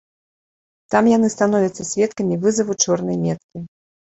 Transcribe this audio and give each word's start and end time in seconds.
Там 0.95 1.03
яны 1.17 1.27
становяцца 1.35 1.81
сведкамі 1.91 2.41
вызаву 2.47 2.73
чорнай 2.87 3.17
меткі. 3.29 3.57